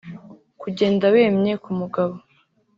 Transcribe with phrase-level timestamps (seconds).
[0.61, 2.15] Kugenda wemye ku mugabo